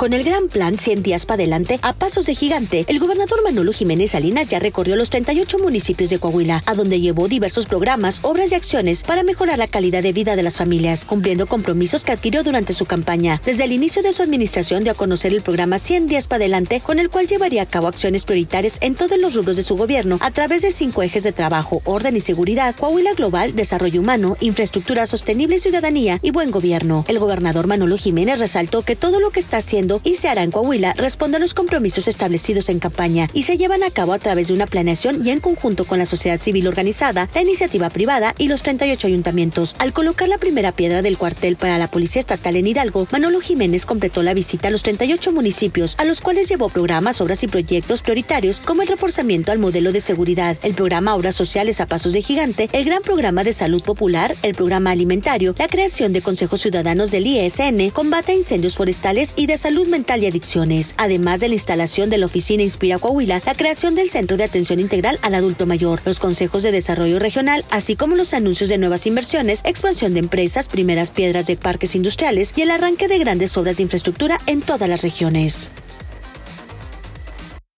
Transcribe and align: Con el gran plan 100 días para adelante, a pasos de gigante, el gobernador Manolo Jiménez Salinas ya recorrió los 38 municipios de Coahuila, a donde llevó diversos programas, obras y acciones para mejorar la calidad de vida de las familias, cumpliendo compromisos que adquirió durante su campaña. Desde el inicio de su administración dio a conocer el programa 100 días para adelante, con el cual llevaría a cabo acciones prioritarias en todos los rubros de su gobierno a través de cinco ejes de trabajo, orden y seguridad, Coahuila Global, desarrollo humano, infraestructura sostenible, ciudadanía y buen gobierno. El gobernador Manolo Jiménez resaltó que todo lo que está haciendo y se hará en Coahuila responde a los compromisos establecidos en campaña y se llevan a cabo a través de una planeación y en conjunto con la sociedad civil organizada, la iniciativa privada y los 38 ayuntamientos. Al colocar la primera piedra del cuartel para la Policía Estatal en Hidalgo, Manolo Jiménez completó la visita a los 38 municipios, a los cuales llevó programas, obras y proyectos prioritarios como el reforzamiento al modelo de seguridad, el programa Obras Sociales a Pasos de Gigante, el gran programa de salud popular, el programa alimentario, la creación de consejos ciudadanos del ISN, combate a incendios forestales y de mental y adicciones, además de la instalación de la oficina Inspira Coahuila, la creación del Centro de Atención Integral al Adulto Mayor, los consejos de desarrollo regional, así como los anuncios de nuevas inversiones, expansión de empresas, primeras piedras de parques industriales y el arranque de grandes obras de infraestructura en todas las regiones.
Con 0.00 0.14
el 0.14 0.24
gran 0.24 0.48
plan 0.48 0.78
100 0.78 1.02
días 1.02 1.26
para 1.26 1.42
adelante, 1.42 1.78
a 1.82 1.92
pasos 1.92 2.24
de 2.24 2.34
gigante, 2.34 2.86
el 2.88 2.98
gobernador 2.98 3.44
Manolo 3.44 3.70
Jiménez 3.70 4.12
Salinas 4.12 4.48
ya 4.48 4.58
recorrió 4.58 4.96
los 4.96 5.10
38 5.10 5.58
municipios 5.58 6.08
de 6.08 6.18
Coahuila, 6.18 6.62
a 6.64 6.74
donde 6.74 7.02
llevó 7.02 7.28
diversos 7.28 7.66
programas, 7.66 8.20
obras 8.22 8.50
y 8.50 8.54
acciones 8.54 9.02
para 9.02 9.24
mejorar 9.24 9.58
la 9.58 9.66
calidad 9.66 10.02
de 10.02 10.14
vida 10.14 10.36
de 10.36 10.42
las 10.42 10.56
familias, 10.56 11.04
cumpliendo 11.04 11.46
compromisos 11.46 12.02
que 12.02 12.12
adquirió 12.12 12.42
durante 12.42 12.72
su 12.72 12.86
campaña. 12.86 13.42
Desde 13.44 13.64
el 13.64 13.72
inicio 13.72 14.02
de 14.02 14.14
su 14.14 14.22
administración 14.22 14.84
dio 14.84 14.92
a 14.92 14.94
conocer 14.94 15.34
el 15.34 15.42
programa 15.42 15.78
100 15.78 16.06
días 16.06 16.28
para 16.28 16.44
adelante, 16.44 16.80
con 16.80 16.98
el 16.98 17.10
cual 17.10 17.26
llevaría 17.26 17.60
a 17.60 17.66
cabo 17.66 17.86
acciones 17.86 18.24
prioritarias 18.24 18.78
en 18.80 18.94
todos 18.94 19.18
los 19.18 19.34
rubros 19.34 19.56
de 19.56 19.62
su 19.62 19.76
gobierno 19.76 20.16
a 20.22 20.30
través 20.30 20.62
de 20.62 20.70
cinco 20.70 21.02
ejes 21.02 21.24
de 21.24 21.32
trabajo, 21.32 21.82
orden 21.84 22.16
y 22.16 22.20
seguridad, 22.20 22.74
Coahuila 22.74 23.12
Global, 23.12 23.54
desarrollo 23.54 24.00
humano, 24.00 24.38
infraestructura 24.40 25.04
sostenible, 25.04 25.58
ciudadanía 25.58 26.20
y 26.22 26.30
buen 26.30 26.50
gobierno. 26.50 27.04
El 27.06 27.18
gobernador 27.18 27.66
Manolo 27.66 27.98
Jiménez 27.98 28.38
resaltó 28.38 28.80
que 28.80 28.96
todo 28.96 29.20
lo 29.20 29.28
que 29.28 29.40
está 29.40 29.58
haciendo 29.58 29.89
y 30.04 30.14
se 30.14 30.28
hará 30.28 30.44
en 30.44 30.52
Coahuila 30.52 30.92
responde 30.92 31.38
a 31.38 31.40
los 31.40 31.54
compromisos 31.54 32.06
establecidos 32.06 32.68
en 32.68 32.78
campaña 32.78 33.28
y 33.32 33.42
se 33.42 33.56
llevan 33.56 33.82
a 33.82 33.90
cabo 33.90 34.12
a 34.12 34.18
través 34.18 34.48
de 34.48 34.54
una 34.54 34.66
planeación 34.66 35.26
y 35.26 35.30
en 35.30 35.40
conjunto 35.40 35.84
con 35.84 35.98
la 35.98 36.06
sociedad 36.06 36.38
civil 36.38 36.68
organizada, 36.68 37.28
la 37.34 37.42
iniciativa 37.42 37.90
privada 37.90 38.34
y 38.38 38.46
los 38.46 38.62
38 38.62 39.08
ayuntamientos. 39.08 39.74
Al 39.78 39.92
colocar 39.92 40.28
la 40.28 40.38
primera 40.38 40.72
piedra 40.72 41.02
del 41.02 41.18
cuartel 41.18 41.56
para 41.56 41.78
la 41.78 41.88
Policía 41.88 42.20
Estatal 42.20 42.56
en 42.56 42.66
Hidalgo, 42.66 43.08
Manolo 43.10 43.40
Jiménez 43.40 43.86
completó 43.86 44.22
la 44.22 44.34
visita 44.34 44.68
a 44.68 44.70
los 44.70 44.82
38 44.82 45.32
municipios, 45.32 45.94
a 45.98 46.04
los 46.04 46.20
cuales 46.20 46.48
llevó 46.48 46.68
programas, 46.68 47.20
obras 47.20 47.42
y 47.42 47.48
proyectos 47.48 48.02
prioritarios 48.02 48.60
como 48.60 48.82
el 48.82 48.88
reforzamiento 48.88 49.52
al 49.52 49.58
modelo 49.58 49.92
de 49.92 50.00
seguridad, 50.00 50.56
el 50.62 50.74
programa 50.74 51.14
Obras 51.14 51.34
Sociales 51.34 51.80
a 51.80 51.86
Pasos 51.86 52.12
de 52.12 52.22
Gigante, 52.22 52.68
el 52.72 52.84
gran 52.84 53.02
programa 53.02 53.44
de 53.44 53.52
salud 53.52 53.82
popular, 53.82 54.34
el 54.42 54.54
programa 54.54 54.90
alimentario, 54.90 55.54
la 55.58 55.68
creación 55.68 56.12
de 56.12 56.22
consejos 56.22 56.60
ciudadanos 56.60 57.10
del 57.10 57.26
ISN, 57.26 57.90
combate 57.90 58.32
a 58.32 58.34
incendios 58.34 58.76
forestales 58.76 59.32
y 59.36 59.46
de 59.46 59.58
mental 59.88 60.22
y 60.22 60.26
adicciones, 60.26 60.94
además 60.96 61.40
de 61.40 61.48
la 61.48 61.54
instalación 61.54 62.10
de 62.10 62.18
la 62.18 62.26
oficina 62.26 62.62
Inspira 62.62 62.98
Coahuila, 62.98 63.42
la 63.44 63.54
creación 63.54 63.94
del 63.94 64.10
Centro 64.10 64.36
de 64.36 64.44
Atención 64.44 64.80
Integral 64.80 65.18
al 65.22 65.34
Adulto 65.34 65.66
Mayor, 65.66 66.00
los 66.04 66.18
consejos 66.18 66.62
de 66.62 66.72
desarrollo 66.72 67.18
regional, 67.18 67.64
así 67.70 67.96
como 67.96 68.16
los 68.16 68.34
anuncios 68.34 68.68
de 68.68 68.78
nuevas 68.78 69.06
inversiones, 69.06 69.62
expansión 69.64 70.14
de 70.14 70.20
empresas, 70.20 70.68
primeras 70.68 71.10
piedras 71.10 71.46
de 71.46 71.56
parques 71.56 71.94
industriales 71.94 72.52
y 72.56 72.62
el 72.62 72.70
arranque 72.70 73.08
de 73.08 73.18
grandes 73.18 73.56
obras 73.56 73.76
de 73.76 73.84
infraestructura 73.84 74.38
en 74.46 74.62
todas 74.62 74.88
las 74.88 75.02
regiones. 75.02 75.70